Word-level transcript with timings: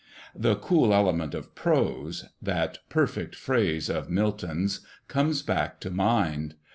"The 0.33 0.55
cool 0.55 0.95
element 0.95 1.35
of 1.35 1.53
prose," 1.53 2.25
that 2.41 2.79
perfect 2.89 3.35
phrase 3.35 3.87
of 3.87 4.09
Milton's, 4.09 4.79
comes 5.07 5.43
back 5.43 5.79
to 5.81 5.91
mind. 5.91 6.55